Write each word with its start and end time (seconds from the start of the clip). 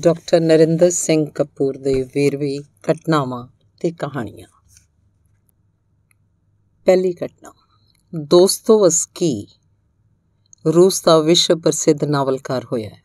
Doctor 0.00 0.40
Narendra 0.40 0.90
Singh 0.90 1.26
Kapoor 1.34 1.76
ਦੇ 1.76 2.02
ਵੇਰਵੇ 2.02 2.58
ਘਟਨਾਵਾਂ 2.58 3.48
ਤੇ 3.80 3.90
ਕਹਾਣੀਆਂ। 3.90 4.48
ਪਹਿਲੀ 6.84 7.14
ਘਟਨਾ 7.24 7.52
ਦੋਸਤੋਵਸਕੀ 8.14 9.48
ਰੂਸ 10.66 11.02
ਦਾ 11.02 11.18
ਵਿਸ਼ਵ 11.18 11.60
ਪ੍ਰਸਿੱਧ 11.60 12.04
ਨਾਵਲਕਾਰ 12.04 12.64
ਹੋਇਆ 12.64 12.88
ਹੈ। 12.88 13.02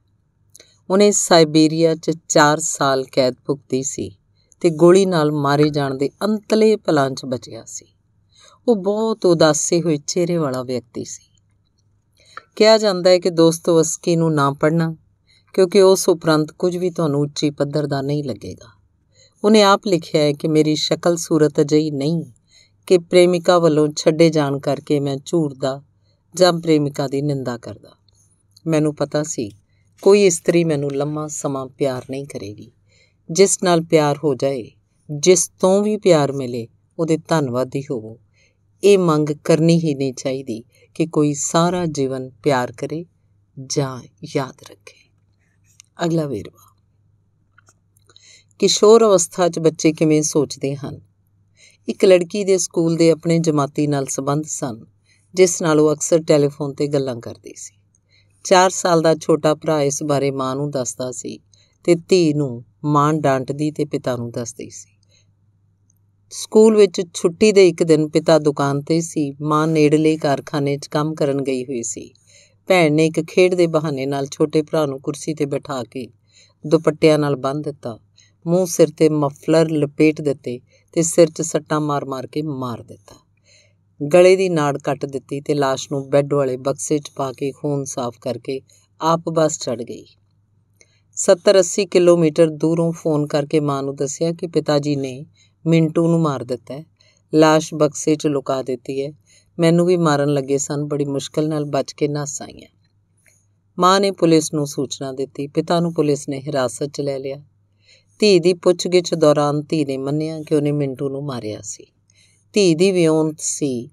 ਉਹਨੇ 0.90 1.12
ਸਾਈਬੇਰੀਆ 1.12 1.96
'ਚ 1.96 2.12
4 2.28 2.60
ਸਾਲ 2.60 3.06
ਕੈਦ 3.12 3.36
ਭੁਗਤੀ 3.46 3.84
ਸੀ 3.84 4.18
ਤੇ 4.62 4.70
ਗੋਲੀ 4.70 5.06
ਨਾਲ 5.06 5.32
ਮਾਰੇ 5.32 5.70
ਜਾਣ 5.70 5.96
ਦੇ 5.96 6.10
ਅੰਤਲੇ 6.24 6.76
ਪਲਾਂ 6.76 7.12
'ਚ 7.12 7.26
ਬਚਿਆ 7.26 7.64
ਸੀ। 7.66 7.86
ਉਹ 8.68 8.76
ਬਹੁਤ 8.76 9.26
ਉਦਾਸੇ 9.26 9.82
ਹੋਏ 9.82 9.98
ਚਿਹਰੇ 9.98 10.38
ਵਾਲਾ 10.38 10.64
ਵਿਅਕਤੀ 10.64 11.06
ਸੀ। 11.06 11.24
ਕਿਹਾ 12.56 12.78
ਜਾਂਦਾ 12.78 13.10
ਹੈ 13.10 13.20
ਕਿ 13.20 13.30
ਦੋਸਤੋਵਸਕੀ 13.30 14.16
ਨੂੰ 14.16 14.34
ਨਾ 14.34 14.52
ਪੜਨਾ 14.52 14.96
ਕਿਉਂਕਿ 15.54 15.82
ਉਸ 15.82 16.10
ਉਪਰੰਤ 16.10 16.52
ਕੁਝ 16.52 16.78
ਵੀ 16.78 16.90
ਤੁਹਾਨੂੰ 16.90 17.22
ਉੱਚੀ 17.22 17.50
ਪੱਧਰ 17.50 17.88
ਦਾ 17.88 18.02
ਨਹੀਂ 18.02 18.24
ਲੱਗੇਗਾ। 18.24 18.80
ਉਹਨੇ 19.44 19.62
ਆਪ 19.62 19.82
ਲਿਖਿਆ 19.88 20.22
ਹੈ 20.22 20.34
ਕਿ 20.34 20.48
ਮੇਰੀ 20.48 20.76
ਸ਼ਕਲ 20.76 21.16
ਸੂਰਤ 21.18 21.60
ਅਜਿਹੀ 21.62 21.92
ਨਹੀਂ 21.92 22.24
ਕਿ 22.88 22.98
ਪ੍ਰੇਮਿਕਾ 22.98 23.60
ਵੱਲੋਂ 23.60 23.88
ਛੱਡੇ 23.98 24.30
ਜਾਣ 24.30 24.60
ਕਰਕੇ 24.60 25.00
ਮੈਂ 25.00 25.18
ਝੂਰਦਾ 25.26 25.84
ਜਾਂ 26.36 26.54
ਪ੍ਰੇਮਿਕਾ 26.54 27.08
ਦੀ 27.08 27.22
ਨਿੰਦਾ 27.22 27.58
ਕਰਦਾ। 27.58 27.90
ਮੈਨੂੰ 28.68 28.96
ਪਤਾ 28.96 29.24
ਸੀ, 29.24 29.52
ਕੋਈ 30.02 30.26
ਇਸਤਰੀ 30.26 30.64
ਮੈਨੂੰ 30.64 30.92
ਲੰਮਾ 30.92 31.28
ਸਮਾਂ 31.28 31.68
ਪਿਆਰ 31.68 32.02
ਨਹੀਂ 32.10 32.26
ਕਰੇਗੀ। 32.26 32.72
ਜਿਸ 33.32 33.64
ਨਾਲ 33.64 33.82
ਪਿਆਰ 33.82 34.18
ਹੋ 34.18 34.36
ਜਾਏ, 34.36 34.72
ਜਿਸ 35.12 35.52
ਤੋਂ 35.60 35.84
ਵੀ 35.84 35.98
ਪਿਆਰ 35.98 36.32
ਮਿਲੇ, 36.32 36.68
ਉਹਦੇ 37.00 37.18
ਧੰਨਵਾਦੀ 37.18 37.82
ਹੋਵੋ। 37.82 38.20
ਇਹ 38.84 39.00
ਮੰਗ 39.00 39.30
ਕਰਨੀ 39.44 39.80
ਹੀ 39.80 39.96
ਨਹੀਂ 39.96 40.14
ਚਾਹੀਦੀ 40.14 40.64
ਕਿ 40.94 41.08
ਕੋਈ 41.08 41.34
ਸਾਰਾ 41.34 41.86
ਜੀਵਨ 41.86 42.30
ਪਿਆਰ 42.30 42.72
ਕਰੇ 42.72 43.06
ਜਾਂ 43.66 44.02
ਯਾਦ 44.36 44.56
ਰੱਖੇ। 44.72 45.09
ਅਗਲਾ 46.06 46.26
ਵੇਰਵਾ। 46.26 46.76
ਕਿਸ਼ੋਰ 48.60 49.06
ਅਵਸਥਾ 49.06 49.50
'ਚ 49.50 49.60
ਬੱਚੇ 49.60 49.92
ਕਿਵੇਂ 49.92 50.22
ਸੋਚਦੇ 50.22 50.76
ਹਨ? 50.76 51.02
ਇੱਕ 51.88 52.06
ਲੜਕੀ 52.06 52.44
ਦੇ 52.44 52.58
ਸਕੂਲ 52.58 52.96
ਦੇ 52.96 53.12
ਆਪਣੇ 53.12 53.40
ਜਮਾਤੀ 53.40 53.88
ਨਾਲ 53.88 54.06
ਸੰਬੰਧ 54.06 54.44
ਸਨ, 54.46 54.86
ਜਿਸ 55.34 55.62
ਨਾਲ 55.62 55.80
ਉਹ 55.80 55.94
ਅਕਸਰ 55.94 56.24
ਟੈਲੀਫੋਨ 56.24 56.74
ਤੇ 56.74 56.88
ਗੱਲਾਂ 56.88 57.16
ਕਰਦੀ 57.16 57.54
ਸੀ। 57.56 57.74
4 58.44 58.70
ਸਾਲ 58.70 59.02
ਦਾ 59.02 59.16
ਛੋਟਾ 59.16 59.56
ਭਰਾ 59.56 59.82
ਇਸ 59.82 60.04
ਬਾਰੇ 60.04 60.32
ਮਾਂ 60.32 60.56
ਨੂੰ 60.56 60.72
ਦੱਸਦਾ 60.72 61.12
ਸੀ 61.12 61.40
ਤੇ 61.84 61.96
ਧੀ 61.96 62.34
ਨੂੰ 62.34 62.66
ਮਾਂ 62.86 63.14
ਡਾਂਟਦੀ 63.14 63.72
ਤੇ 63.72 63.86
ਪਿਤਾ 63.86 64.16
ਨੂੰ 64.16 64.32
ਦੱਸਦੀ 64.32 64.70
ਸੀ। 64.70 64.90
ਸਕੂਲ 66.30 66.76
ਵਿੱਚ 66.76 67.02
ਛੁੱਟੀ 67.14 67.52
ਦੇ 67.52 67.68
ਇੱਕ 67.68 67.84
ਦਿਨ 67.84 68.08
ਪਿਤਾ 68.08 68.40
ਦੁਕਾਨ 68.40 68.82
ਤੇ 68.82 69.02
ਸੀ, 69.02 69.36
ਮਾਂ 69.42 69.68
ਨੇੜਲੇ 69.68 70.18
ਕਾਰਖਾਨੇ 70.18 70.78
'ਚ 70.78 70.88
ਕੰਮ 70.88 71.14
ਕਰਨ 71.14 71.42
ਗਈ 71.42 71.64
ਹੋਈ 71.64 71.84
ਸੀ। 71.84 72.14
ਭੈਣ 72.69 72.93
ਨੇ 72.93 73.07
ਇੱਕ 73.07 73.21
ਖੇਡ 73.29 73.55
ਦੇ 73.55 73.67
ਬਹਾਨੇ 73.67 74.07
ਨਾਲ 74.07 74.27
ਛੋਟੇ 74.27 74.63
ਭਰਾ 74.63 74.85
ਨੂੰ 74.87 75.01
ਕੁਰਸੀ 75.01 75.35
ਤੇ 75.35 75.47
ਬਿਠਾ 75.47 75.83
ਕੇ 75.91 76.07
ਦੁਪੱਟਿਆਂ 76.65 77.19
ਨਾਲ 77.19 77.37
ਬੰਨ੍ਹ 77.37 77.63
ਦਿੱਤਾ 77.63 77.99
ਮੂੰਹ 78.47 78.67
ਸਿਰ 78.67 78.91
ਤੇ 78.97 79.09
ਮਫਲਰ 79.09 79.71
ਲਪੇਟ 79.71 80.21
ਦਿੱਤੇ 80.21 80.61
ਤੇ 80.93 81.03
ਸਿਰ 81.03 81.31
'ਚ 81.31 81.43
ਸੱਟਾਂ 81.43 81.81
ਮਾਰ-ਮਾਰ 81.81 82.27
ਕੇ 82.27 82.43
ਮਾਰ 82.43 82.83
ਦਿੱਤਾ 82.83 83.15
ਗਲੇ 84.01 84.35
ਦੀ 84.37 84.49
ਨਾੜ 84.49 84.77
ਕੱਟ 84.79 85.05
ਦਿੱਤੀ 85.07 85.41
ਤੇ 85.41 85.55
লাশ 85.55 85.87
ਨੂੰ 85.91 86.09
ਬੈੱਡ 86.11 86.35
ਵਾਲੇ 86.35 86.57
ਬਕਸੇ 86.57 86.99
'ਚ 86.99 87.11
ਪਾ 87.11 87.33
ਕੇ 87.33 87.51
ਖੂਨ 87.53 87.85
ਸਾਫ਼ 87.85 88.19
ਕਰਕੇ 88.21 88.61
ਆਪ 89.01 89.29
ਬੱਸ 89.29 89.59
ਚੜ 89.59 89.83
ਗਈ 89.83 90.05
70-80 91.17 91.85
ਕਿਲੋਮੀਟਰ 91.87 92.51
ਦੂਰੋਂ 92.57 92.93
ਫੋਨ 92.93 93.27
ਕਰਕੇ 93.27 93.61
ਮਾਂ 93.61 93.83
ਨੂੰ 93.83 93.95
ਦੱਸਿਆ 93.97 94.33
ਕਿ 94.33 94.47
ਪਿਤਾ 94.47 94.79
ਜੀ 94.79 94.97
ਨੇ 94.97 95.15
ਮਿੰਟੂ 95.65 96.07
ਨੂੰ 96.09 96.21
ਮਾਰ 96.21 96.45
ਦਿੱਤਾ 96.45 96.75
ਹੈ 96.75 96.85
লাশ 97.33 97.69
ਬਕਸੇ 97.75 98.15
'ਚ 98.15 98.27
ਲੁਕਾ 98.27 98.63
ਦਿੱਤੀ 98.63 99.01
ਹੈ 99.03 99.11
ਮੈਨੂੰ 99.60 99.86
ਵੀ 99.86 99.98
ਮਾਰਨ 99.98 100.34
ਲੱਗੇ 100.34 100.58
ਸਨ, 100.58 100.86
ਬੜੀ 100.86 101.06
ਮੁਸ਼ਕਲ 101.06 101.50
ਨਾਲ 101.50 101.66
ਬਚ 101.66 101.94
ਕੇ 101.94 102.08
ਨਸ 102.08 102.42
ਆਈਆਂ। 102.42 102.68
ਮਾਂ 103.80 104.00
ਨੇ 104.00 104.12
ਪੁਲਿਸ 104.12 104.54
ਨੂੰ 104.54 104.68
ਸੂਚਨਾ 104.68 105.12
ਦਿੱਤੀ, 105.12 105.48
ਪਿਤਾ 105.48 105.80
ਨੂੰ 105.80 105.94
ਪੁਲਿਸ 105.94 106.30
ਨੇ 106.30 106.40
ਹਿਰਾਸਤ 106.40 106.84
'ਚ 106.84 107.02
ਲੈ 107.02 107.20
ਲਿਆ। 107.20 107.44
ਧੀ 108.20 108.40
ਦੀ 108.40 108.54
ਪੁੱਛਗਿੱਛ 108.54 109.14
ਦੌਰਾਨ 109.14 109.62
ਧੀ 109.62 109.86
ਨੇ 109.86 109.98
ਮੰਨਿਆ 109.98 110.42
ਕਿ 110.42 110.56
ਉਹਨੇ 110.56 110.72
ਮਿੰਟੂ 110.72 111.10
ਨੂੰ 111.10 111.26
ਮਾਰਿਆ 111.26 111.62
ਸੀ। 111.62 111.86
ਧੀ 112.54 112.76
ਦੀ 112.76 112.92
ਵਿਉਂਤ 112.92 113.36
ਸੀ, 113.40 113.90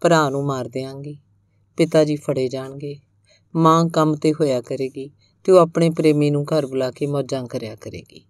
ਭਰਾ 0.00 0.30
ਨੂੰ 0.30 0.44
ਮਾਰ 0.44 0.68
ਦੇਾਂਗੀ 0.68 1.18
ਪਿਤਾ 1.76 2.04
ਜੀ 2.04 2.16
ਫੜੇ 2.16 2.48
ਜਾਣਗੇ। 2.48 3.00
ਮਾਂ 3.56 3.88
ਕੰਮ 3.88 4.16
ਤੇ 4.16 4.32
ਹੋਇਆ 4.32 4.60
ਕਰੇਗੀ 4.60 5.10
ਤੇ 5.44 5.52
ਉਹ 5.52 5.58
ਆਪਣੇ 5.58 5.90
ਪ੍ਰੇਮੀ 5.90 6.30
ਨੂੰ 6.30 6.44
ਘਰ 6.44 6.66
ਬੁਲਾ 6.66 6.90
ਕੇ 6.90 7.06
ਮੌਜਾਂ 7.06 7.46
ਕਰਿਆ 7.46 7.74
ਕਰੇਗੀ। 7.74 8.24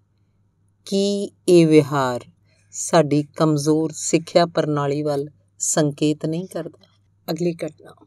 ਕੀ 0.84 1.32
ਇਹ 1.48 1.66
ਵਿਹਾਰ 1.66 2.24
ਸਾਡੀ 2.70 3.24
ਕਮਜ਼ੋਰ 3.36 3.92
ਸਿੱਖਿਆ 3.94 4.46
ਪ੍ਰਣਾਲੀ 4.46 5.02
ਵੱਲ 5.02 5.30
ਸੰਕੇਤ 5.64 6.26
ਨਹੀਂ 6.26 6.46
ਕਰਦਾ। 6.46 6.78
ਅਗਲੀ 7.30 7.54
ਘਟਨਾ। 7.54 8.06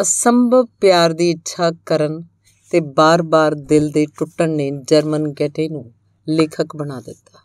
ਅਸੰਭਵ 0.00 0.66
ਪਿਆਰ 0.80 1.12
ਦੀ 1.12 1.30
ਇੱਛਾ 1.30 1.72
ਕਰਨ 1.86 2.22
ਤੇ 2.70 2.80
ਬਾਰ-ਬਾਰ 2.80 3.54
ਦਿਲ 3.54 3.90
ਦੇ 3.90 4.06
ਟੁੱਟਣ 4.18 4.50
ਨੇ 4.50 4.70
ਜਰਮਨ 4.70 5.32
ਗੈਟੇ 5.40 5.68
ਨੂੰ 5.68 5.92
ਲੇਖਕ 6.28 6.76
ਬਣਾ 6.76 7.00
ਦਿੱਤਾ। 7.00 7.38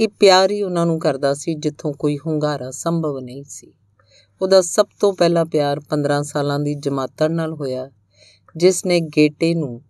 ਇਹ 0.00 0.08
ਪਿਆਰ 0.08 0.50
ਹੀ 0.50 0.62
ਉਹਨਾਂ 0.62 0.86
ਨੂੰ 0.86 0.98
ਕਰਦਾ 0.98 1.34
ਸੀ 1.34 1.54
ਜਿੱਥੋਂ 1.54 1.92
ਕੋਈ 1.92 2.18
ਹੁੰਗਾਰਾ 2.18 2.70
ਸੰਭਵ 2.70 3.18
ਨਹੀਂ 3.18 3.44
ਸੀ। 3.48 3.72
ਉਹਦਾ 4.42 4.60
ਸਭ 4.60 4.86
ਤੋਂ 5.00 5.12
ਪਹਿਲਾ 5.12 5.44
ਪਿਆਰ 5.44 5.80
15 5.80 6.22
ਸਾਲਾਂ 6.22 6.60
ਦੀ 6.60 6.74
ਜਮਾਤਣ 6.74 7.32
ਨਾਲ 7.32 7.52
ਹੋਇਆ, 7.52 7.90
ਜਿਸ 8.56 8.86
ਨੇ 8.86 9.00
ਗੇਟੇ 9.00 9.54
ਨੂੰ 9.54 9.82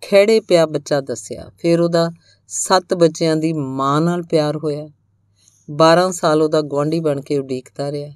ਖੇੜੇ 0.00 0.40
ਪਿਆ 0.40 0.66
ਬੱਚਾ 0.66 1.00
ਦੱਸਿਆ। 1.00 1.50
ਫਿਰ 1.58 1.80
ਉਹਦਾ 1.80 2.10
ਸੱਤ 2.48 2.94
ਬੱਚਿਆਂ 2.94 3.36
ਦੀ 3.36 3.52
ਮਾਂ 3.52 4.00
ਨਾਲ 4.00 4.22
ਪਿਆਰ 4.22 4.56
ਹੋਇਆ। 4.56 4.88
12 5.70 6.10
ਸਾਲ 6.10 6.42
ਉਹਦਾ 6.42 6.60
ਗਵਾਂਢੀ 6.60 7.00
ਬਣ 7.00 7.20
ਕੇ 7.20 7.38
ਉਡੀਕਦਾ 7.38 7.92
ਰਿਹਾ। 7.92 8.12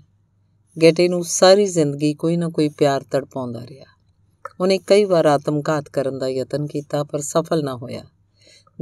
ਗੇਟੇ 0.80 1.08
ਨੂੰ 1.08 1.24
ਸਾਰੀ 1.24 1.66
ਜ਼ਿੰਦਗੀ 1.66 2.14
ਕੋਈ 2.14 2.36
ਨਾ 2.36 2.48
ਕੋਈ 2.48 2.68
ਪਿਆਰ 2.68 3.02
ਤੜਪਾਉਂਦਾ 3.02 3.66
ਰਿਹਾ। 3.66 3.84
ਉਹਨੇ 4.60 4.78
ਕਈ 4.78 5.04
ਵਾਰ 5.04 5.26
ਆਤਮਘਾਤ 5.26 5.88
ਕਰਨ 5.88 6.18
ਦਾ 6.18 6.28
ਯਤਨ 6.28 6.66
ਕੀਤਾ, 6.66 7.04
ਪਰ 7.04 7.18
ਸਫਲ 7.18 7.64
ਨਾ 7.64 7.76
ਹੋਇਆ। 7.76 8.02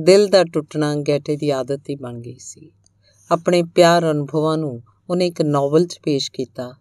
ਦਿਲ 0.00 0.26
ਦਾ 0.26 0.44
ਟੁੱਟਣਾ 0.44 0.94
ਗੈਟੇ 0.94 1.36
ਦੀ 1.36 1.50
ਆਦਤ 1.50 1.80
ਹੀ 1.90 1.96
ਬਣ 1.96 2.20
ਗਈ 2.20 2.36
ਸੀ। 2.38 2.72
ਆਪਣੇ 3.32 3.62
ਪਿਆਰ 3.62 4.10
ਅਨੁਭਵਾਂ 4.10 4.58
ਨੂੰ 4.58 4.82
ਉਹਨੇ 5.10 5.26
ਇੱਕ 5.26 5.42
ਨੋਵਲ 5.42 5.86
'ਚ 5.86 5.98
ਪੇਸ਼ 6.02 6.32
ਕੀਤਾ। 6.32 6.74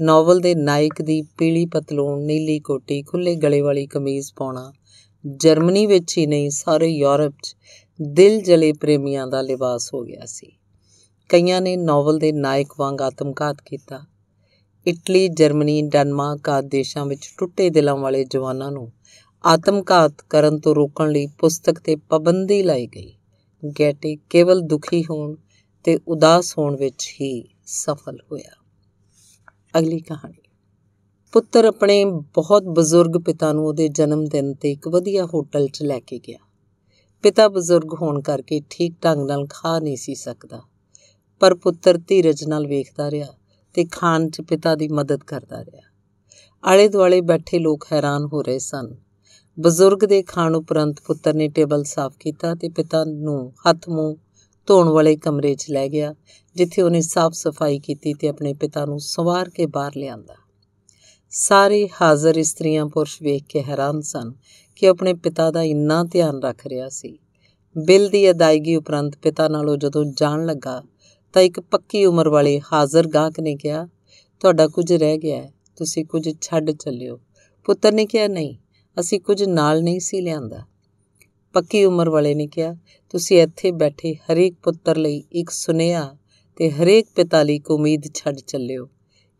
ਨੋਵਲ 0.00 0.40
ਦੇ 0.40 0.54
ਨਾਇਕ 0.54 1.02
ਦੀ 1.02 1.22
ਪੀਲੀ 1.22 1.66
ਪਤਲੂਨ, 1.66 2.24
ਨੀਲੀ 2.24 2.60
ਕੋਟੀ 2.60 3.02
ਖੁੱਲੇ 3.02 3.34
ਗਲੇ 3.34 3.60
ਵਾਲੀ 3.60 3.86
ਕਮੀਜ਼ 3.86 4.32
ਪਾਉਣਾ, 4.36 4.72
ਜਰਮਨੀ 5.26 5.86
ਵਿੱਚ 5.86 6.18
ਹੀ 6.18 6.26
ਨਹੀਂ, 6.26 6.50
ਸਾਰੇ 6.50 6.86
ਯੂਰਪ 6.86 7.34
'ਚ 7.42 7.56
ਦਿਲ 8.02 8.40
ਜਲੇ 8.40 8.72
ਪ੍ਰੇਮੀਆਂ 8.72 9.26
ਦਾ 9.26 9.42
ਲਿਬਾਸ 9.42 9.94
ਹੋ 9.94 10.02
ਗਿਆ 10.02 10.26
ਸੀ। 10.26 10.57
ਕਈਆਂ 11.28 11.60
ਨੇ 11.60 11.76
ਨੋਵਲ 11.76 12.18
ਦੇ 12.18 12.32
ਨਾਇਕ 12.32 12.68
ਵਾਂਗ 12.78 13.02
ਆਤਮਘਾਤ 13.02 13.56
ਕੀਤਾ। 13.64 14.00
ਇਟਲੀ, 14.86 15.28
ਜਰਮਨੀ, 15.28 15.82
ਡੈਨਮਾਰਕ 15.82 16.48
ਆਦਿ 16.48 16.68
ਦੇਸ਼ਾਂ 16.68 17.06
ਵਿੱਚ 17.06 17.34
ਟੁੱਟੇ 17.38 17.70
ਦਿਲਾਂ 17.70 17.96
ਵਾਲੇ 17.96 18.24
ਜਵਾਨਾਂ 18.24 18.72
ਨੂੰ 18.72 18.92
ਆਤਮਘਾਤ 19.46 20.12
ਕਰਨ 20.30 20.58
ਤੋਂ 20.58 20.74
ਰੋਕਣ 20.74 21.10
ਲਈ 21.10 21.26
ਪੁਸਤਕ 21.26 21.78
ਤੇ 21.78 21.96
ਪਾਬੰਦੀ 21.96 22.62
ਲਾਈ 22.62 22.86
ਗਈ। 22.86 23.14
ਗੈਟੇ 23.80 24.16
ਕੇਵਲ 24.30 24.60
ਦੁਖੀ 24.60 25.04
ਹੋਣ 25.04 25.36
ਤੇ 25.84 25.98
ਉਦਾਸ 26.08 26.58
ਹੋਣ 26.58 26.76
ਵਿੱਚ 26.76 27.16
ਹੀ 27.20 27.48
ਸਫਲ 27.66 28.18
ਹੋਇਆ। 28.32 28.64
ਅਗਲੀ 29.78 30.00
ਕਹਾਣੀ। 30.00 30.48
ਪੁੱਤਰ 31.32 31.64
ਆਪਣੇ 31.64 32.04
ਬਹੁਤ 32.04 32.62
ਬਜ਼ੁਰਗ 32.62 33.22
ਪਿਤਾ 33.26 33.52
ਨੂੰ 33.52 33.66
ਉਹਦੇ 33.66 33.88
ਜਨਮ 33.88 34.24
ਦਿਨ 34.24 34.54
ਤੇ 34.54 34.72
ਇੱਕ 34.72 34.88
ਵਧੀਆ 34.88 35.24
ਹੋਟਲ 35.24 35.68
'ਚ 35.68 35.82
ਲੈ 35.82 36.00
ਕੇ 36.00 36.18
ਗਿਆ। 36.18 36.38
ਪਿਤਾ 37.22 37.48
ਬਜ਼ੁਰਗ 37.48 37.94
ਹੋਣ 38.02 38.20
ਕਰਕੇ 38.20 38.60
ਠੀਕ 38.70 38.94
ਢੰਗ 39.04 39.28
ਨਾਲ 39.28 39.46
ਖਾ 39.50 39.78
ਨਹੀਂ 39.78 39.96
ਸੀ 39.96 40.14
ਸਕਦਾ। 40.14 40.62
ਪਰ 41.40 41.54
ਪੁੱਤਰ 41.54 41.98
ਧੀਰਜ 41.98 42.44
ਨਾਲ 42.44 42.66
ਵੇਖਦਾ 42.66 43.10
ਰਿਹਾ 43.10 43.26
ਤੇ 43.74 43.84
ਖਾਣ 43.84 44.30
'ਚ 44.30 44.40
ਪਿਤਾ 44.40 44.74
ਦੀ 44.74 44.88
ਮਦਦ 44.88 45.24
ਕਰਦਾ 45.24 45.64
ਰਿਹਾ। 45.64 45.82
ਆਲੇ 46.64 46.88
ਦੁਆਲੇ 46.88 47.20
ਬੈਠੇ 47.20 47.58
ਲੋਕ 47.58 47.86
ਹੈਰਾਨ 47.92 48.24
ਹੋ 48.24 48.42
ਰਹੇ 48.42 48.58
ਸਨ। 48.58 48.94
ਬਜ਼ੁਰਗ 49.60 50.04
ਦੇ 50.04 50.22
ਖਾਣ 50.22 50.54
ਉਪਰੰਤ 50.54 51.00
ਪੁੱਤਰ 51.00 51.34
ਨੇ 51.34 51.48
ਟੇਬਲ 51.48 51.84
ਸਾਫ਼ 51.84 52.16
ਕੀਤਾ 52.20 52.54
ਤੇ 52.54 52.68
ਪਿਤਾ 52.68 53.04
ਨੂੰ 53.04 53.52
ਹੱਥ 53.68 53.88
ਮੂੰਹ 53.88 54.16
ਧੋਣ 54.66 54.88
ਵਾਲੇ 54.88 55.16
ਕਮਰੇ 55.16 55.54
'ਚ 55.54 55.70
ਲੈ 55.70 55.88
ਗਿਆ, 55.88 56.14
ਜਿੱਥੇ 56.56 56.82
ਉਹਨੇ 56.82 57.00
ਸਾਫ਼ 57.00 57.34
ਸਫ਼ਾਈ 57.34 57.78
ਕੀਤੀ 57.78 58.14
ਤੇ 58.14 58.28
ਆਪਣੇ 58.28 58.54
ਪਿਤਾ 58.54 58.84
ਨੂੰ 58.84 59.00
ਸਵਾਰ 59.00 59.50
ਕੇ 59.50 59.66
ਬਾਹਰ 59.66 59.92
ਲਿਆਂਦਾ। 59.96 60.34
ਸਾਰੇ 61.30 61.88
ਹਾਜ਼ਰ 62.02 62.36
ਇਸਤਰੀਆਂ 62.36 62.86
ਪੁਰਸ਼ 62.86 63.22
ਵੇਖ 63.22 63.42
ਕੇ 63.48 63.62
ਹੈਰਾਨ 63.62 64.00
ਸਨ 64.00 64.32
ਕਿ 64.76 64.88
ਆਪਣੇ 64.88 65.14
ਪਿਤਾ 65.14 65.50
ਦਾ 65.50 65.62
ਇੰਨਾ 65.62 66.04
ਧਿਆਨ 66.04 66.42
ਰੱਖ 66.42 66.66
ਰਿਹਾ 66.66 66.88
ਸੀ। 66.88 67.18
ਬਿੱਲ 67.78 68.08
ਦੀ 68.08 68.30
ਅਦਾਇਗੀ 68.30 68.76
ਉਪਰੰਤ 68.76 69.16
ਪਿਤਾ 69.16 69.48
ਨਾਲੋਂ 69.48 69.76
ਜਦੋਂ 69.76 70.04
ਜਾਣ 70.04 70.46
ਲੱਗਾ 70.46 70.82
ਤਾਂ 71.32 71.42
ਇੱਕ 71.42 71.60
ਪੱਕੀ 71.60 72.04
ਉਮਰ 72.04 72.28
ਵਾਲੇ 72.28 72.60
ਹਾਜ਼ਰ 72.72 73.06
ਗਾਹਕ 73.06 73.40
ਨੇ 73.40 73.56
ਕਿਹਾ, 73.56 73.88
ਤੁਹਾਡਾ 74.40 74.68
ਕੁਝ 74.68 74.92
ਰਹਿ 74.92 75.18
ਗਿਆ 75.18 75.42
ਹੈ, 75.42 75.52
ਤੁਸੀਂ 75.76 76.04
ਕੁਝ 76.04 76.30
ਛੱਡ 76.40 76.70
ਚੱਲਿਓ। 76.70 77.20
ਪੁੱਤਰ 77.64 77.92
ਨੇ 77.92 78.06
ਕਿਹਾ, 78.06 78.28
ਨਹੀਂ, 78.28 78.56
ਅਸੀਂ 79.00 79.20
ਕੁਝ 79.20 79.44
ਨਾਲ 79.44 79.82
ਨਹੀਂ 79.82 80.00
ਸੀ 80.00 80.20
ਲਿਆਂਦਾ। 80.20 80.64
ਪੱਕੀ 81.52 81.84
ਉਮਰ 81.84 82.08
ਵਾਲੇ 82.08 82.34
ਨੇ 82.34 82.46
ਕਿਹਾ, 82.46 82.76
ਤੁਸੀਂ 83.10 83.42
ਇੱਥੇ 83.42 83.70
ਬੈਠੇ 83.70 84.14
ਹਰੇਕ 84.14 84.54
ਪੁੱਤਰ 84.62 84.96
ਲਈ 84.96 85.24
ਇੱਕ 85.32 85.50
ਸੁਨੇਹਾ 85.50 86.16
ਤੇ 86.56 86.70
ਹਰੇਕ 86.70 87.06
ਪਿਤਾ 87.14 87.42
ਲਈ 87.42 87.56
ਇੱਕ 87.56 87.70
ਉਮੀਦ 87.70 88.02
ਛੱਡ 88.14 88.36
ਚੱਲਿਓ 88.36 88.88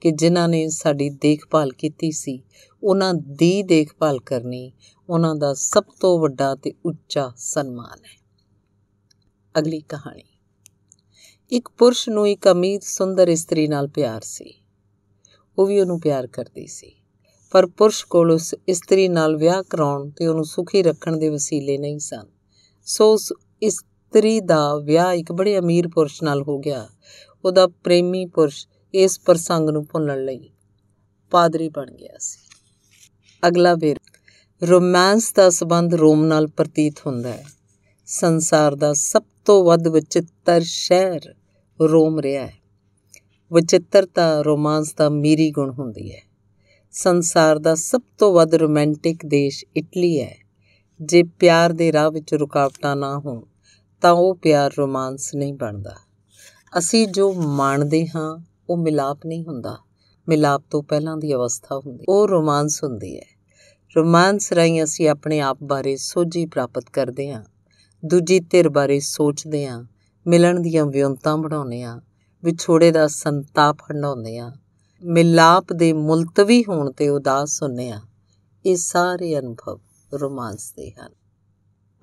ਕਿ 0.00 0.10
ਜਿਨ੍ਹਾਂ 0.10 0.48
ਨੇ 0.48 0.68
ਸਾਡੀ 0.68 1.10
ਦੇਖਭਾਲ 1.10 1.72
ਕੀਤੀ 1.72 2.10
ਸੀ, 2.10 2.42
ਉਹਨਾਂ 2.82 3.14
ਦੀ 3.14 3.62
ਦੇਖਭਾਲ 3.62 4.20
ਕਰਨੀ 4.20 4.72
ਉਹਨਾਂ 5.08 5.34
ਦਾ 5.34 5.54
ਸਭ 5.54 5.84
ਤੋਂ 6.00 6.18
ਵੱਡਾ 6.18 6.54
ਤੇ 6.54 6.72
ਉੱਚਾ 6.86 7.32
ਸਨਮਾਨ 7.36 8.04
ਹੈ। 8.04 8.18
ਅਗਲੀ 9.58 9.80
ਕਹਾਣੀ। 9.80 10.27
ਇੱਕ 11.52 11.68
ਪੁਰਸ਼ 11.68 12.08
ਨੂੰ 12.08 12.28
ਇੱਕ 12.28 12.50
ਅਮੀਰ, 12.50 12.80
ਸੁੰਦਰ 12.82 13.28
ਇਸਤਰੀ 13.28 13.68
ਨਾਲ 13.68 13.88
ਪਿਆਰ 13.88 14.20
ਸੀ। 14.20 14.54
ਉਹ 15.58 15.66
ਵੀ 15.66 15.80
ਉਹਨੂੰ 15.80 16.00
ਪਿਆਰ 16.00 16.26
ਕਰਦੀ 16.26 16.66
ਸੀ। 16.66 16.92
ਪਰ 17.50 17.66
ਪੁਰਸ਼ 17.66 18.06
ਕੋਲ 18.06 18.30
ਉਸ 18.30 18.54
ਇਸਤਰੀ 18.68 19.08
ਨਾਲ 19.08 19.36
ਵਿਆਹ 19.36 19.62
ਕਰਾਉਣ 19.62 20.10
ਤੇ 20.10 20.26
ਉਹਨੂੰ 20.26 20.44
ਸੁਖੀ 20.44 20.82
ਰੱਖਣ 20.82 21.16
ਦੇ 21.16 21.28
ਵਸੀਲੇ 21.28 21.78
ਨਹੀਂ 21.78 21.98
ਸਨ। 21.98 22.26
ਸੋ 22.84 23.12
ਉਸ 23.12 23.32
ਇਸਤਰੀ 23.62 24.40
ਦਾ 24.40 24.76
ਵਿਆਹ 24.76 25.12
ਇੱਕ 25.12 25.32
ਬੜੇ 25.32 25.58
ਅਮੀਰ 25.58 25.88
ਪੁਰਸ਼ 25.88 26.22
ਨਾਲ 26.22 26.42
ਹੋ 26.42 26.58
ਗਿਆ। 26.58 26.88
ਉਹਦਾ 27.44 27.66
ਪ੍ਰੇਮੀ 27.66 28.26
ਪੁਰਸ਼ 28.26 28.68
ਇਸ 28.94 29.20
ਪ੍ਰਸੰਗ 29.20 29.70
ਨੂੰ 29.70 29.86
ਭੁੱਲਣ 29.86 30.24
ਲਈ 30.24 30.50
ਪਾਦਰੀ 31.30 31.68
ਬਣ 31.68 31.90
ਗਿਆ 31.90 32.16
ਸੀ। 32.20 32.38
ਅਗਲਾ 33.48 33.74
ਵੇਰ 33.74 33.96
ਰੋਮਾਂਸ 34.62 35.32
ਦਾ 35.32 35.50
ਸਬੰਧ 35.50 35.94
ਰੋਮ 35.94 36.24
ਨਾਲ 36.24 36.46
ਪ੍ਰਤੀਤ 36.46 36.94
ਹੁੰਦਾ 37.06 37.32
ਹੈ। 37.32 37.57
ਸੰਸਾਰ 38.10 38.74
ਦਾ 38.74 38.92
ਸਭ 38.92 39.22
ਤੋਂ 39.44 39.64
ਵੱਧ 39.64 39.88
ਵਿਚਿੱਤਰ 39.88 40.60
ਸ਼ਹਿਰ 40.64 41.34
ਰੋਮ 41.80 42.20
ਰਿਹਾ 42.20 42.46
ਹੈ। 42.46 42.54
ਵਿਚਿੱਤਰਤਾ 43.52 44.40
ਰੋਮਾਂਸ 44.40 44.94
ਦਾ 44.94 45.08
ਮੀਰੀ 45.08 45.50
ਗੁਣ 45.50 45.70
ਹੁੰਦੀ 45.70 46.12
ਹੈ। 46.12 46.22
ਸੰਸਾਰ 46.90 47.58
ਦਾ 47.58 47.74
ਸਭ 47.74 48.00
ਤੋਂ 48.18 48.32
ਵੱਧ 48.32 48.54
ਰੋਮਾਂਟਿਕ 48.54 49.26
ਦੇਸ਼ 49.26 49.64
ਇਟਲੀ 49.76 50.20
ਹੈ। 50.20 50.36
ਜੇ 51.02 51.22
ਪਿਆਰ 51.22 51.72
ਦੇ 51.72 51.92
ਰਾਹ 51.92 52.10
ਵਿੱਚ 52.10 52.34
ਰੁਕਾਵਟਾਂ 52.34 52.96
ਨਾ 52.96 53.18
ਹੋਣ, 53.18 53.42
ਤਾਂ 54.00 54.12
ਉਹ 54.12 54.34
ਪਿਆਰ 54.34 54.70
ਰੋਮਾਂਸ 54.78 55.34
ਨਹੀਂ 55.34 55.54
ਬਣਦਾ। 55.54 55.96
ਅਸੀਂ 56.78 57.08
ਜੋ 57.08 57.32
ਮੰਨਦੇ 57.32 58.06
ਹਾਂ, 58.06 58.44
ਉਹ 58.70 58.76
ਮਿਲਾਪ 58.76 59.18
ਨਹੀਂ 59.26 59.44
ਹੁੰਦਾ। 59.44 59.78
ਮਿਲਾਪ 60.28 60.62
ਤੋਂ 60.70 60.82
ਪਹਿਲਾਂ 60.82 61.16
ਦੀ 61.16 61.34
ਅਵਸਥਾ 61.34 61.78
ਹੁੰਦੀ 61.78 62.04
ਉਹ 62.08 62.28
ਰੋਮਾਂਸ 62.28 62.84
ਹੁੰਦੀ 62.84 63.16
ਹੈ। 63.16 63.26
ਰੋਮਾਂਸ 63.96 64.52
ਰਾਹੀਂ 64.52 64.84
ਅਸੀਂ 64.84 65.08
ਆਪਣੇ 65.08 65.40
ਆਪ 65.40 65.58
ਬਾਰੇ 65.62 65.96
ਸੋਝੀ 65.96 66.46
ਪ੍ਰਾਪਤ 66.46 66.84
ਕਰਦੇ 66.92 67.32
ਹਾਂ। 67.32 67.44
ਦੂਜੀ 68.04 68.40
ਧਿਰ 68.40 68.68
ਬਾਰੇ 68.68 69.00
ਸੋਚਦੇ 69.00 69.66
ਹਾਂ 69.66 69.84
ਮਿਲਣ 70.26 70.60
ਦੀਆਂ 70.60 70.86
ਵਿਉਂਤਾਂ 70.86 71.36
ਬਣਾਉਂਦੇ 71.36 71.82
ਹਾਂ 71.82 72.00
ਵਿਛੋੜੇ 72.44 72.90
ਦਾ 72.90 73.06
ਸੰਤਾਪ 73.06 73.80
ਹੰਡਾਉਂਦੇ 73.82 74.38
ਹਾਂ 74.38 74.52
ਮਿਲਾਪ 75.04 75.72
ਦੇ 75.72 75.92
ਮੁਲਤਵੀ 75.92 76.64
ਹੋਣ 76.68 76.92
ਤੇ 76.92 77.08
ਉਦਾਸ 77.08 77.62
ਹੁੰਨੇ 77.62 77.90
ਆ। 77.90 78.00
ਇਹ 78.66 78.76
ਸਾਰੇ 78.76 79.38
ਅਨੁਭਵ 79.38 79.80
ਰੋਮਾਂਸ 80.14 80.72
ਦੇ 80.72 80.90
ਹਨ। 80.90 81.12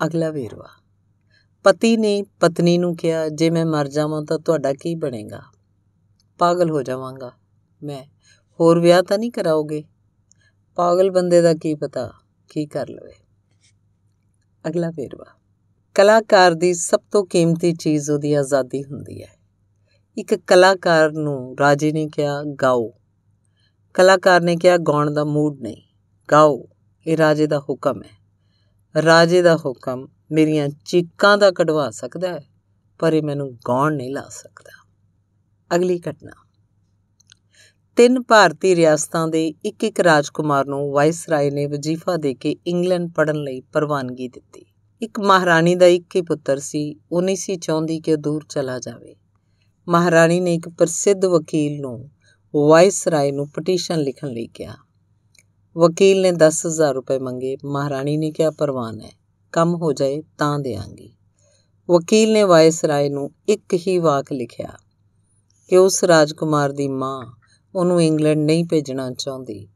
ਅਗਲਾ 0.06 0.30
ਵੇਰਵਾ। 0.30 0.70
ਪਤੀ 1.64 1.98
ਨੇ 1.98 2.24
ਪਤਨੀ 2.40 2.78
ਨੂੰ 2.78 2.96
ਕਿਹਾ, 2.96 3.30
ਜੇ 3.30 3.50
ਮੈਂ 3.50 3.66
ਮਰ 3.66 3.88
ਜਾਵਾਂ 3.88 4.22
ਤਾਂ 4.22 4.40
ਤੁਹਾਡਾ 4.40 4.74
ਕੀ 4.74 4.96
ਬਣੇਗਾ? 4.96 5.42
ਪਾਗਲ 6.38 6.70
ਹੋ 6.70 6.82
ਜਾਵਾਂਗਾ 6.84 7.32
ਮੈਂ। 7.84 8.06
ਹੋਰ 8.60 8.80
ਵਿਆਹ 8.80 9.04
ਤਾਂ 9.04 9.18
ਨਹੀਂ 9.18 9.32
ਕਰਾਓਗੇ? 9.32 9.84
ਪਾਗਲ 10.76 11.12
ਬੰਦੇ 11.12 11.42
ਦਾ 11.42 11.54
ਕੀ 11.54 11.76
ਪਤਾ? 11.76 12.14
ਕੀ 12.50 12.66
ਕਰ 12.66 12.90
ਲਵੇ? 12.90 13.14
ਅਗਲਾ 14.68 14.90
ਵੇਰਵਾ। 14.90 15.45
ਕਲਾਕਾਰ 15.96 16.54
ਦੀ 16.54 16.74
ਸਭ 16.74 17.00
ਤੋਂ 17.12 17.26
ਕੀਮਤੀ 17.26 17.74
ਚੀਜ਼ 17.74 18.12
ਉਹਦੀ 18.12 18.34
ਆਜ਼ਾਦੀ 18.34 18.84
ਹੁੰਦੀ 18.84 19.24
ਹੈ। 19.24 19.28
ਇੱਕ 20.18 20.36
ਕਲਾਕਾਰ 20.36 21.12
ਨੂੰ 21.12 21.56
ਰਾਜੇ 21.60 21.92
ਨੇ 21.92 22.08
ਕਿਹਾ, 22.08 22.44
ਗਾਓ। 22.44 22.94
ਕਲਾਕਾਰ 23.94 24.42
ਨੇ 24.42 24.56
ਕਿਹਾ, 24.56 24.78
ਗਾਉਣ 24.78 25.14
ਦਾ 25.14 25.24
ਮੂਡ 25.24 25.62
ਨਹੀਂ। 25.62 25.82
ਗਾਓ, 26.32 26.66
ਇਹ 27.08 27.18
ਰਾਜੇ 27.18 27.48
ਦਾ 27.48 27.60
ਹੁਕਮ 27.60 28.02
ਹੈ। 28.04 29.02
ਰਾਜੇ 29.02 29.42
ਦਾ 29.42 29.56
ਹੁਕਮ 29.56 30.08
ਮੇਰੀਆਂ 30.32 30.70
ਚੀਕਾਂ 30.86 31.38
ਦਾ 31.38 31.52
ਕਢਵਾ 31.52 31.90
ਸਕਦਾ 31.90 32.28
ਹੈ, 32.28 32.46
ਪਰ 33.00 33.14
ਇਹ 33.14 33.24
ਮੈਨੂੰ 33.24 33.54
ਗਾਉਣ 33.54 33.96
ਨਹੀਂ 33.96 34.14
ਲਾ 34.14 34.28
ਸਕਦਾ। 34.30 34.88
ਅਗਲੀ 35.76 36.00
ਘਟਨਾ। 36.00 36.32
ਤਿੰਨ 37.96 38.24
ਭਾਰਤੀ 38.24 38.76
ਰਿਆਸਤਾਂ 38.76 39.28
ਦੇ 39.28 39.54
ਇੱਕ 39.66 39.84
ਇੱਕ 39.84 40.00
ਰਾਜਕੁਮਾਰ 40.00 40.66
ਨੂੰ 40.66 40.92
ਵਾਇਸਰਾਏ 40.92 41.52
ਨੇ 41.52 41.66
ਵਜ਼ੀਫਾ 41.66 42.18
ਦੇ 42.18 42.34
ਕੇ 42.34 42.56
ਇੰਗਲੈਂਡ 42.68 43.12
ਪੜਨ 43.16 43.36
ਲਈ 43.36 43.62
ਪ੍ਰਵਾਨਗੀ 43.62 44.28
ਦਿੱਤੀ। 44.28 44.66
ਇੱਕ 45.06 45.20
ਮਹਾਰਾਣੀ 45.20 45.76
ਦਾ 45.76 45.86
ਇੱਕ 45.86 46.16
ਹੀ 46.16 46.22
ਪੁੱਤਰ 46.22 46.60
ਸੀ, 46.60 46.96
ਉਹ 47.12 47.22
ਨਹੀਂ 47.22 47.36
ਸੀ 47.36 47.56
ਚਾਹੁੰਦੀ 47.56 48.00
ਕਿ 48.00 48.14
ਉਹ 48.14 48.18
ਦੂਰ 48.18 48.46
ਚਲਾ 48.50 48.80
ਜਾਵੇ। 48.80 49.16
ਮਹਾਰਾਣੀ 49.88 50.40
ਨੇ 50.40 50.54
ਇੱਕ 50.54 50.70
ਪ੍ਰਸਿੱਧ 50.70 51.26
ਵਕੀਲ 51.26 51.82
ਨੂੰ 51.82 52.12
ਵਾਇਸਰਾਏ 52.56 53.32
ਨੂੰ 53.32 53.50
ਪਟੀਸ਼ਨ 53.50 54.00
ਲਿਖਣ 54.00 54.28
ਲਈ 54.28 54.48
ਕਿਹਾ। 54.48 54.76
ਵਕੀਲ 55.78 56.22
ਨੇ 56.22 56.32
10000 56.32 56.94
ਰੁਪਏ 56.94 57.20
ਮੰਗੇ, 57.20 57.58
ਮਹਾਰਾਣੀ 57.66 58.18
ਨੇ 58.18 58.32
ਕਿਹਾ 58.32 58.52
ਪਰਵਾਨ 58.52 59.02
ਹੈ 59.02 59.12
ਕੰਮ 59.52 59.76
ਹੋ 59.76 59.94
ਜਾਏ 59.94 60.24
ਤਾਂ 60.38 60.60
ਦੇਾਂਗੀ 60.60 61.16
ਵਕੀਲ 61.90 62.32
ਨੇ 62.32 62.44
ਵਾਇਸਰਾਏ 62.44 63.10
ਨੂੰ 63.10 63.32
ਇੱਕ 63.50 63.74
ਹੀ 63.74 63.98
ਵਾਕ 63.98 64.32
ਲਿਖਿਆ 64.32 64.70
ਕਿ 65.70 65.78
ਉਸ 65.78 66.04
ਰਾਜਕੁਮਾਰ 66.04 66.72
ਦੀ 66.72 66.88
ਮਾਂ 66.88 67.26
ਉਹਨੂੰ 67.76 68.04
ਇੰਗਲੈਂਡ 68.04 68.40
ਨਹੀਂ 68.40 68.66
ਭੇਜਣਾ 68.66 69.12
ਚਾਹੁੰਦੀ। 69.12 69.68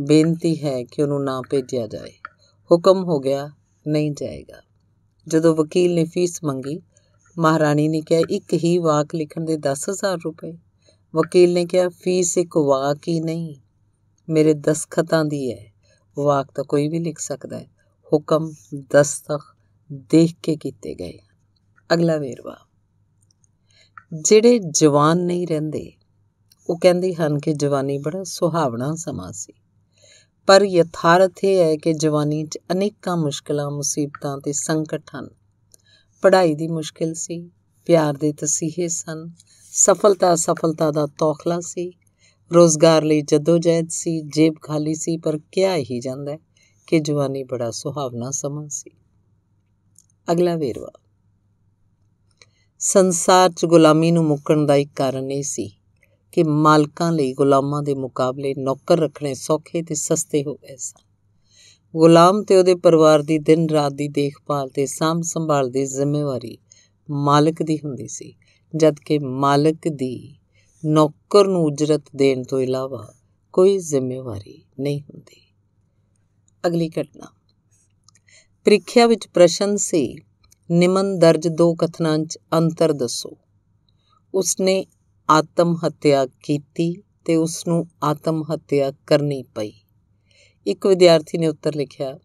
ਬੇਨਤੀ 0.00 0.64
ਹੈ 0.64 0.84
ਕਿ 0.84 1.02
ਉਹਨੂੰ 1.02 1.24
ਨਾ 1.24 1.42
ਭੇਜਿਆ 1.50 1.86
ਜਾਏ। 1.86 2.12
ਹੁਕਮ 2.72 3.04
ਹੋ 3.04 3.20
ਗਿਆ, 3.20 3.50
ਨਹੀਂ 3.86 4.12
ਜਾਏਗਾ। 4.12 4.71
ਜਦੋਂ 5.28 5.56
ਵਕੀਲ 5.56 5.94
ਨੇ 5.94 6.04
ਫੀਸ 6.04 6.44
ਮੰਗੀ, 6.44 6.82
ਮਹਾਰਾਣੀ 7.38 7.88
ਨੇ 7.88 8.00
ਕਿਹਾ, 8.00 8.20
ਇੱਕ 8.30 8.52
ਹੀ 8.54 8.78
ਵਾਕ 8.78 9.14
ਲਿਖਣ 9.14 9.44
ਦੇ 9.44 9.56
10000 9.56 10.18
ਰੁਪਏ। 10.24 10.58
ਵਕੀਲ 11.14 11.52
ਨੇ 11.52 11.66
ਕਿਹਾ, 11.66 11.88
ਫੀਸ 11.88 12.38
ਇੱਕ 12.38 12.56
ਵਾਕ 12.56 13.08
ਹੀ 13.08 13.20
ਨਹੀਂ, 13.20 13.54
ਮੇਰੇ 14.28 14.54
ਦਸਖਤਾਂ 14.54 15.24
ਦੀ 15.24 15.52
ਹੈ। 15.52 15.72
ਵਾਕ 16.18 16.52
ਤਾਂ 16.54 16.64
ਕੋਈ 16.64 16.88
ਵੀ 16.88 16.98
ਲਿਖ 16.98 17.18
ਸਕਦਾ 17.18 17.58
ਹੈ। 17.58 17.70
ਹੁਕਮ 18.12 18.52
ਦਸਤਖ 18.92 19.56
ਦੇਖ 19.92 20.34
ਕੇ 20.42 20.56
ਕੀਤੇ 20.56 20.94
ਗਏ। 20.94 21.18
ਅਗਲਾ 21.94 22.16
ਵੇਰਵਾ। 22.16 22.56
ਜਿਹੜੇ 24.22 24.58
ਜਵਾਨ 24.58 25.18
ਨਹੀਂ 25.18 25.46
ਰਹਿੰਦੇ, 25.46 25.92
ਉਹ 26.70 26.78
ਕਹਿੰਦੇ 26.78 27.14
ਹਨ 27.14 27.38
ਕਿ 27.38 27.52
ਜਵਾਨੀ 27.52 27.98
ਬੜਾ 27.98 28.24
ਸੁਹਾਵਣਾ 28.24 28.94
ਸਮਾਂ 28.94 29.32
ਸੀ। 29.32 29.52
ਪਰ 30.46 30.62
ਯਥਾਰਥ 30.62 31.44
ਇਹ 31.44 31.60
ਹੈ 31.60 31.76
ਕਿ 31.76 31.92
ਜਵਾਨੀ 31.92 32.44
'ਚ 32.44 32.58
ਅਨੇਕਾਂ 32.72 33.16
ਮੁਸ਼ਕਲਾਂ, 33.16 33.70
ਮੁਸੀਬਤਾਂ 33.70 34.38
ਤੇ 34.38 34.52
ਸੰਕਟ 34.52 35.02
ਹਨ। 35.16 35.28
ਪੜ੍ਹਾਈ 36.22 36.54
ਦੀ 36.54 36.68
ਮੁਸ਼ਕਿਲ 36.68 37.14
ਸੀ, 37.14 37.50
ਪਿਆਰ 37.86 38.14
ਦੇ 38.14 38.32
ਤਸੀਹੇ 38.32 38.88
ਸਨ, 38.88 39.30
ਸਫਲਤਾ 39.72 40.34
ਸਫਲਤਾ 40.36 40.90
ਦਾ 40.90 41.06
ਤੌਖਲਾ 41.06 41.60
ਸੀ, 41.60 41.92
ਰੋਜ਼ਗਾਰ 42.54 43.02
ਲਈ 43.02 43.22
ਜਦੋਜਹਿਦ 43.22 43.88
ਸੀ, 43.90 44.20
ਜੇਬ 44.20 44.54
ਖਾਲੀ 44.62 44.94
ਸੀ, 44.94 45.16
ਪਰ 45.16 45.38
ਕਿਹਾ 45.52 45.76
ਹੀ 45.76 46.00
ਜਾਂਦਾ 46.00 46.38
ਕਿ 46.86 47.00
ਜਵਾਨੀ 47.00 47.44
ਬੜਾ 47.44 47.70
ਸੁਹਾਵਣਾ 47.70 48.30
ਸਮਾਂ 48.30 48.68
ਸੀ। 48.68 48.90
ਅਗਲਾ 50.32 50.56
ਵੇਰਵਾ। 50.56 50.90
ਸੰਸਾਰ 52.78 53.50
'ਚ 53.50 53.64
ਗੁਲਾਮੀ 53.64 54.10
ਨੂੰ 54.10 54.24
ਮੁੱਕਣ 54.24 54.66
ਦਾ 54.66 54.74
ਇੱਕ 54.74 54.90
ਕਾਰਨ 54.96 55.30
ਇਹ 55.30 55.42
ਸੀ 55.42 55.78
ਕਿ 56.32 56.42
ਮਾਲਕਾਂ 56.42 57.12
ਲਈ 57.12 57.32
ਗੁਲਾਮਾਂ 57.32 57.82
ਦੇ 57.82 57.94
ਮੁਕਾਬਲੇ 57.94 58.54
ਨੌਕਰ 58.58 58.98
ਰੱਖਣੇ 58.98 59.34
ਸੌਖੇ 59.34 59.82
ਤੇ 59.82 59.94
ਸਸਤੇ 59.94 60.44
ਹੋ 60.44 60.54
ਗਏ 60.54 60.76
ਸਨ। 60.76 61.02
ਗੁਲਾਮ 61.96 62.42
ਤੇ 62.42 62.56
ਉਹਦੇ 62.56 62.74
ਪਰਿਵਾਰ 62.74 63.22
ਦੀ 63.22 63.38
ਦਿਨ 63.38 63.70
ਰਾਤ 63.70 63.92
ਦੀ 63.92 64.08
ਦੇਖਭਾਲ 64.08 64.68
ਤੇ 64.68 64.86
ਸਾਂਭ 64.86 65.22
ਸੰਭਾਲ 65.22 65.70
ਦੀ 65.70 65.86
ਜ਼ਿੰਮੇਵਾਰੀ 65.86 66.58
ਮਾਲਕ 67.10 67.62
ਦੀ 67.62 67.76
ਹੁੰਦੀ 67.76 68.08
ਸੀ 68.08 68.34
ਜਦ 68.76 68.96
ਕਿ 69.04 69.18
ਮਾਲਕ 69.18 69.88
ਦੀ 69.88 70.36
ਨੌਕਰ 70.84 71.46
ਨੂੰ 71.46 71.64
ਉਜਰਤ 71.64 72.02
ਦੇਣ 72.16 72.42
ਤੋਂ 72.42 72.60
ਇਲਾਵਾ 72.60 73.14
ਕੋਈ 73.52 73.78
ਜ਼ਿੰਮੇਵਾਰੀ 73.78 74.64
ਨਹੀਂ 74.80 75.00
ਹੁੰਦੀ। 75.00 75.54
ਅਗਲੀ 76.66 76.88
ਘਟਨਾ। 76.88 77.26
ਪ੍ਰੀਖਿਆ 78.64 79.06
ਵਿੱਚ 79.06 79.28
ਪ੍ਰਸ਼ਨ 79.28 79.76
ਸੀ, 79.76 80.16
ਨਿਮਨ 80.70 81.18
ਦਰਜ 81.18 81.48
ਦੋ 81.48 81.74
ਕਥਨਾਂ 81.74 82.18
'ਚ 82.18 82.38
ਅੰਤਰ 82.52 82.92
ਦੱਸੋ। 82.92 83.36
ਉਸਨੇ 84.34 84.86
ਆਤਮ 85.32 85.76
ਹੱਤਿਆ 85.86 86.26
ਕੀਤੀ 86.26 87.02
ਤੇ 87.24 87.36
ਉਸ 87.36 87.66
ਨੂੰ 87.68 87.86
ਆਤਮ 88.04 88.42
ਹੱਤਿਆ 88.42 88.92
ਕਰਨੀ 89.06 89.42
ਪਈ। 89.42 89.72
ਇੱਕ 90.66 90.86
ਵਿਦਿਆਰਥੀ 90.86 91.38
ਨੇ 91.38 91.46
ਉੱਤਰ 91.46 91.74
ਲਿਖਿਆ, 91.74 92.18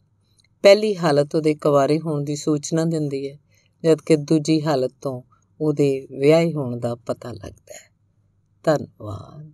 ਪਹਿਲੀ 0.63 0.97
ਹਾਲਤ 0.97 1.35
ਉਹਦੇ 1.35 1.55
ਕੁਵਾਰੇ 1.55 1.99
ਹੋਣ 1.99 2.23
ਦੀ 2.23 2.35
ਸੂਚਨਾ 2.35 2.85
ਦਿੰਦੀ 2.85 3.31
ਹੈ, 3.31 3.37
ਜਦਕਿ 3.83 4.15
ਦੂਜੀ 4.15 4.65
ਹਾਲਤ 4.65 4.93
ਤੋਂ 5.01 5.21
ਉਹਦੇ 5.61 6.07
ਵਿਆਹ 6.19 6.45
ਹੋਣ 6.45 6.79
ਦਾ 6.79 6.95
ਪਤਾ 6.95 7.31
ਲੱਗਦਾ 7.31 7.73
ਹੈ। 7.73 7.91
ਧੰਨਵਾਦ। 8.63 9.51